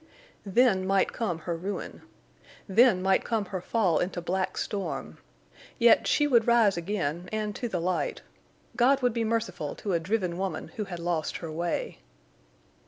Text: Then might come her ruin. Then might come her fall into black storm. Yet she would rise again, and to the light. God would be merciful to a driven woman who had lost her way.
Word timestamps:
Then 0.47 0.87
might 0.87 1.13
come 1.13 1.37
her 1.45 1.55
ruin. 1.55 2.01
Then 2.67 3.03
might 3.03 3.23
come 3.23 3.45
her 3.45 3.61
fall 3.61 3.99
into 3.99 4.19
black 4.19 4.57
storm. 4.57 5.19
Yet 5.77 6.07
she 6.07 6.25
would 6.25 6.47
rise 6.47 6.75
again, 6.75 7.29
and 7.31 7.55
to 7.57 7.69
the 7.69 7.79
light. 7.79 8.23
God 8.75 9.03
would 9.03 9.13
be 9.13 9.23
merciful 9.23 9.75
to 9.75 9.93
a 9.93 9.99
driven 9.99 10.39
woman 10.39 10.69
who 10.69 10.85
had 10.85 10.97
lost 10.97 11.37
her 11.37 11.51
way. 11.51 11.99